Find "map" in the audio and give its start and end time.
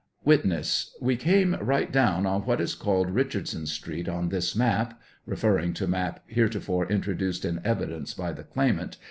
4.55-4.99, 5.85-6.21